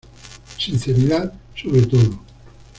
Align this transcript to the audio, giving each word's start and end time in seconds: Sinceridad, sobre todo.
Sinceridad, 0.57 1.31
sobre 1.55 1.85
todo. 1.87 2.19